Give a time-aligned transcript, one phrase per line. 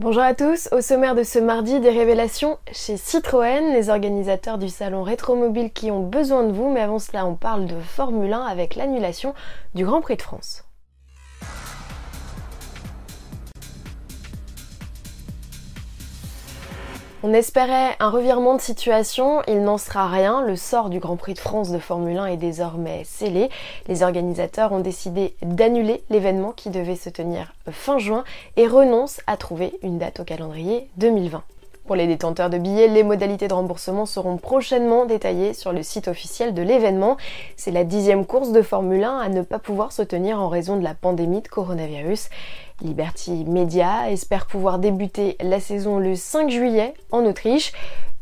[0.00, 4.68] Bonjour à tous, au sommaire de ce mardi, des révélations chez Citroën, les organisateurs du
[4.68, 8.40] salon Rétromobile qui ont besoin de vous, mais avant cela on parle de Formule 1
[8.40, 9.34] avec l'annulation
[9.76, 10.64] du Grand Prix de France.
[17.26, 21.32] On espérait un revirement de situation, il n'en sera rien, le sort du Grand Prix
[21.32, 23.48] de France de Formule 1 est désormais scellé.
[23.88, 28.24] Les organisateurs ont décidé d'annuler l'événement qui devait se tenir fin juin
[28.58, 31.42] et renoncent à trouver une date au calendrier 2020.
[31.86, 36.08] Pour les détenteurs de billets, les modalités de remboursement seront prochainement détaillées sur le site
[36.08, 37.18] officiel de l'événement.
[37.56, 40.78] C'est la dixième course de Formule 1 à ne pas pouvoir se tenir en raison
[40.78, 42.30] de la pandémie de coronavirus.
[42.80, 47.72] Liberty Media espère pouvoir débuter la saison le 5 juillet en Autriche.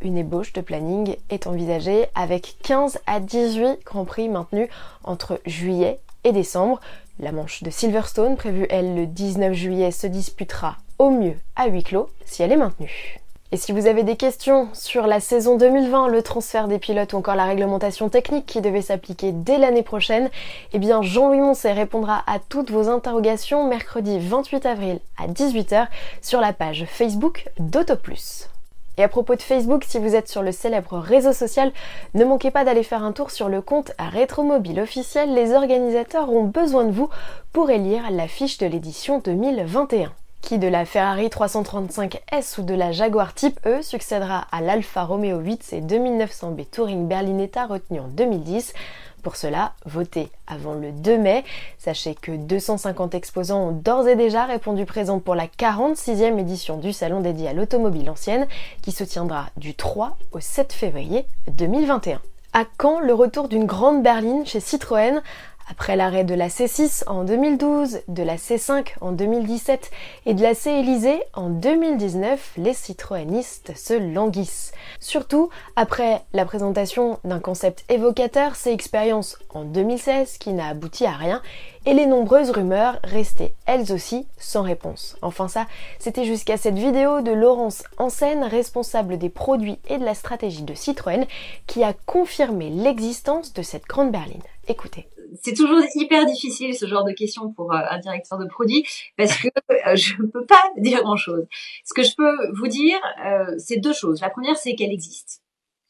[0.00, 4.70] Une ébauche de planning est envisagée avec 15 à 18 grands prix maintenus
[5.04, 6.80] entre juillet et décembre.
[7.20, 11.84] La manche de Silverstone, prévue elle le 19 juillet, se disputera au mieux à huis
[11.84, 13.20] clos si elle est maintenue.
[13.54, 17.18] Et si vous avez des questions sur la saison 2020, le transfert des pilotes ou
[17.18, 20.30] encore la réglementation technique qui devait s'appliquer dès l'année prochaine,
[20.72, 25.88] eh bien Jean-Louis Moncey répondra à toutes vos interrogations mercredi 28 avril à 18h
[26.22, 28.48] sur la page Facebook d'AutoPlus.
[28.96, 31.72] Et à propos de Facebook, si vous êtes sur le célèbre réseau social,
[32.14, 35.34] ne manquez pas d'aller faire un tour sur le compte Rétromobile officiel.
[35.34, 37.10] Les organisateurs ont besoin de vous
[37.52, 40.10] pour élire la fiche de l'édition 2021
[40.42, 45.38] qui de la Ferrari 335S ou de la Jaguar Type E succédera à l'Alfa Romeo
[45.38, 48.74] 8 et 2900B Touring Berlinetta retenu en 2010.
[49.22, 51.44] Pour cela, votez avant le 2 mai.
[51.78, 56.92] Sachez que 250 exposants ont d'ores et déjà répondu présent pour la 46e édition du
[56.92, 58.48] salon dédié à l'automobile ancienne
[58.82, 62.20] qui se tiendra du 3 au 7 février 2021.
[62.54, 65.22] À quand le retour d'une grande berline chez Citroën
[65.68, 69.90] après l'arrêt de la C6 en 2012, de la C5 en 2017
[70.26, 74.72] et de la C-Élysée en 2019, les citroënistes se languissent.
[75.00, 81.12] Surtout après la présentation d'un concept évocateur, ces expériences en 2016 qui n'a abouti à
[81.12, 81.42] rien
[81.84, 85.16] et les nombreuses rumeurs restées elles aussi sans réponse.
[85.22, 85.66] Enfin ça,
[85.98, 90.74] c'était jusqu'à cette vidéo de Laurence Ansen, responsable des produits et de la stratégie de
[90.74, 91.26] Citroën,
[91.66, 94.42] qui a confirmé l'existence de cette grande berline.
[94.68, 95.08] Écoutez
[95.42, 98.84] c'est toujours hyper difficile ce genre de questions pour euh, un directeur de produit
[99.16, 101.46] parce que euh, je ne peux pas dire grand chose.
[101.84, 104.20] Ce que je peux vous dire, euh, c'est deux choses.
[104.20, 105.42] La première, c'est qu'elle existe.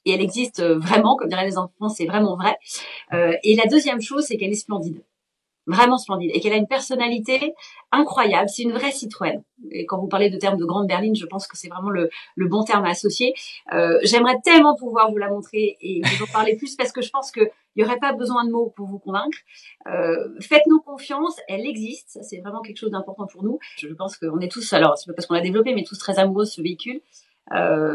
[0.04, 2.56] Et elle existe vraiment, comme diraient les enfants, c'est vraiment vrai.
[3.12, 5.00] et la deuxième chose, c'est qu'elle est splendide
[5.66, 7.54] vraiment splendide et qu'elle a une personnalité
[7.92, 8.48] incroyable.
[8.48, 9.42] C'est une vraie Citroën.
[9.70, 12.10] Et quand vous parlez de termes de grande berline, je pense que c'est vraiment le,
[12.36, 13.34] bon terme à associer.
[13.72, 17.10] Euh, J'aimerais tellement pouvoir vous la montrer et vous en parler plus parce que je
[17.10, 19.38] pense qu'il n'y aurait pas besoin de mots pour vous convaincre.
[19.86, 22.18] Euh, Faites-nous confiance, elle existe.
[22.22, 23.58] C'est vraiment quelque chose d'important pour nous.
[23.76, 26.18] Je pense qu'on est tous, alors c'est pas parce qu'on l'a développé, mais tous très
[26.18, 27.00] amoureux de ce véhicule.
[27.52, 27.94] Euh,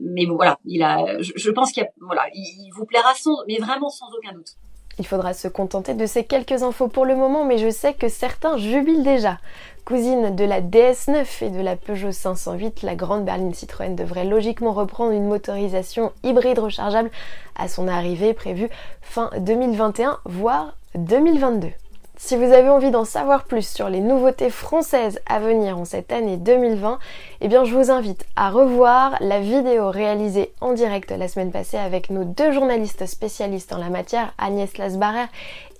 [0.00, 3.88] mais voilà, il a, je, pense qu'il voilà, il, il vous plaira sans, mais vraiment
[3.88, 4.56] sans aucun doute.
[4.98, 8.08] Il faudra se contenter de ces quelques infos pour le moment, mais je sais que
[8.08, 9.38] certains jubilent déjà.
[9.84, 14.72] Cousine de la DS9 et de la Peugeot 508, la grande berline Citroën devrait logiquement
[14.72, 17.10] reprendre une motorisation hybride rechargeable
[17.56, 18.70] à son arrivée prévue
[19.02, 21.68] fin 2021, voire 2022.
[22.16, 26.12] Si vous avez envie d'en savoir plus sur les nouveautés françaises à venir en cette
[26.12, 27.00] année 2020,
[27.40, 31.76] eh bien je vous invite à revoir la vidéo réalisée en direct la semaine passée
[31.76, 35.28] avec nos deux journalistes spécialistes en la matière, Agnès Lasbarère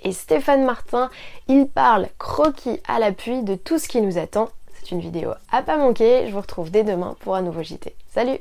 [0.03, 1.09] et Stéphane Martin.
[1.47, 4.49] Ils parlent croquis à l'appui de tout ce qui nous attend.
[4.73, 7.95] C'est une vidéo à pas manquer, je vous retrouve dès demain pour un nouveau JT.
[8.13, 8.41] Salut